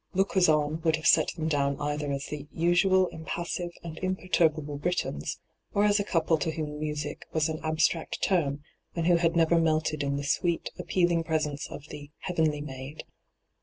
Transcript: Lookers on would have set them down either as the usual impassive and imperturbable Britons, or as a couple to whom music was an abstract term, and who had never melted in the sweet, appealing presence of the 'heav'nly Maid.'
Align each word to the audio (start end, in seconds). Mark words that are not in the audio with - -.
Lookers 0.15 0.49
on 0.49 0.81
would 0.81 0.95
have 0.95 1.05
set 1.05 1.27
them 1.35 1.47
down 1.47 1.79
either 1.79 2.11
as 2.11 2.25
the 2.25 2.47
usual 2.55 3.05
impassive 3.09 3.69
and 3.83 3.99
imperturbable 3.99 4.79
Britons, 4.79 5.37
or 5.75 5.83
as 5.83 5.99
a 5.99 6.03
couple 6.03 6.39
to 6.39 6.49
whom 6.49 6.79
music 6.79 7.23
was 7.33 7.49
an 7.49 7.59
abstract 7.61 8.19
term, 8.23 8.63
and 8.95 9.05
who 9.05 9.17
had 9.17 9.35
never 9.35 9.59
melted 9.61 10.01
in 10.01 10.15
the 10.15 10.23
sweet, 10.23 10.71
appealing 10.79 11.23
presence 11.23 11.67
of 11.69 11.83
the 11.89 12.09
'heav'nly 12.21 12.61
Maid.' 12.61 13.03